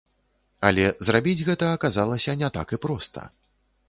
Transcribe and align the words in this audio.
Але 0.69 0.85
зрабіць 1.09 1.45
гэта 1.49 1.69
аказалася 1.79 2.35
не 2.41 2.49
так 2.57 2.73
і 2.79 2.81
проста. 2.87 3.27